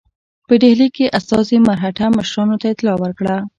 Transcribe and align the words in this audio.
په 0.47 0.53
ډهلي 0.61 0.87
کې 0.95 1.13
استازي 1.17 1.57
مرهټه 1.67 2.05
مشرانو 2.17 2.55
ته 2.61 2.67
اطلاع 2.69 2.95
ورکړه. 2.99 3.35